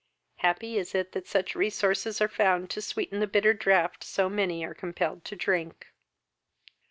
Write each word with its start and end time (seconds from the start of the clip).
Happy 0.37 0.79
is 0.79 0.95
it 0.95 1.11
that 1.11 1.27
such 1.27 1.53
resources 1.53 2.19
are 2.19 2.27
found 2.27 2.71
to 2.71 2.81
sweeten 2.81 3.19
the 3.19 3.27
bitter 3.27 3.53
draught 3.53 4.03
so 4.03 4.27
many 4.27 4.65
are 4.65 4.73
compelled 4.73 5.23
to 5.23 5.35
drink! 5.35 5.89